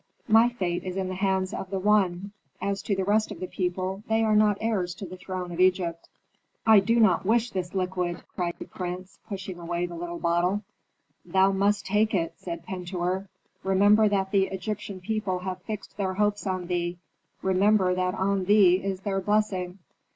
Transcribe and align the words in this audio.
"My 0.27 0.49
fate 0.49 0.83
is 0.83 0.97
in 0.97 1.09
the 1.09 1.13
hands 1.13 1.53
of 1.53 1.69
the 1.69 1.77
One. 1.77 2.31
As 2.59 2.81
to 2.81 2.95
the 2.95 3.03
rest 3.03 3.29
of 3.31 3.39
the 3.39 3.45
people, 3.45 4.01
they 4.09 4.23
are 4.23 4.35
not 4.35 4.57
heirs 4.59 4.95
to 4.95 5.05
the 5.05 5.15
throne 5.15 5.51
of 5.51 5.59
Egypt." 5.59 6.09
"I 6.65 6.79
do 6.79 6.99
not 6.99 7.23
wish 7.23 7.51
this 7.51 7.75
liquid!" 7.75 8.23
cried 8.33 8.55
the 8.57 8.65
prince, 8.65 9.19
pushing 9.29 9.59
away 9.59 9.85
the 9.85 9.93
little 9.93 10.17
bottle. 10.17 10.63
"Thou 11.23 11.51
must 11.51 11.85
take 11.85 12.15
it!" 12.15 12.33
said 12.37 12.63
Pentuer. 12.65 13.29
"Remember 13.63 14.09
that 14.09 14.31
the 14.31 14.47
Egyptian 14.47 15.01
people 15.01 15.37
have 15.37 15.61
fixed 15.61 15.95
their 15.97 16.15
hopes 16.15 16.47
on 16.47 16.65
thee. 16.65 16.97
Remember 17.43 17.93
that 17.93 18.15
on 18.15 18.45
thee 18.45 18.77
is 18.83 19.01
their 19.01 19.21
blessing." 19.21 19.77